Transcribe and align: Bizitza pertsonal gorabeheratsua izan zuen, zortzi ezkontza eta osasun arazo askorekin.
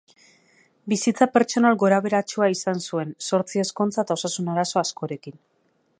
Bizitza 0.93 1.27
pertsonal 1.35 1.77
gorabeheratsua 1.83 2.49
izan 2.55 2.81
zuen, 2.87 3.13
zortzi 3.29 3.63
ezkontza 3.67 4.07
eta 4.07 4.19
osasun 4.21 4.51
arazo 4.55 4.83
askorekin. 4.85 5.41